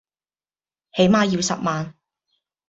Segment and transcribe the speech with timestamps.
[0.95, 1.93] 起碼要十萬